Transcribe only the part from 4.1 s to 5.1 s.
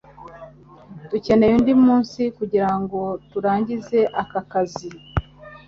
aka kazi.